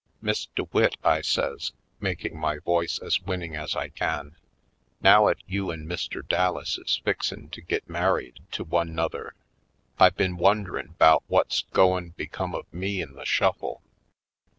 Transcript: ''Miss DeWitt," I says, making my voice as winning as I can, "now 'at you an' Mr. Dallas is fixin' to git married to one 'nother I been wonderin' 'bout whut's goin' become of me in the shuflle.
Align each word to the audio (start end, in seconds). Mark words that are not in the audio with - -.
''Miss 0.19 0.47
DeWitt," 0.55 0.95
I 1.03 1.21
says, 1.21 1.73
making 1.99 2.35
my 2.35 2.57
voice 2.57 2.97
as 2.97 3.21
winning 3.21 3.55
as 3.55 3.75
I 3.75 3.89
can, 3.89 4.35
"now 4.99 5.27
'at 5.27 5.37
you 5.47 5.71
an' 5.71 5.85
Mr. 5.85 6.27
Dallas 6.27 6.79
is 6.79 6.99
fixin' 7.05 7.49
to 7.49 7.61
git 7.61 7.87
married 7.87 8.39
to 8.53 8.63
one 8.63 8.95
'nother 8.95 9.35
I 9.99 10.09
been 10.09 10.37
wonderin' 10.37 10.95
'bout 10.97 11.21
whut's 11.29 11.65
goin' 11.71 12.15
become 12.17 12.55
of 12.55 12.65
me 12.73 12.99
in 12.99 13.13
the 13.13 13.25
shuflle. 13.25 13.81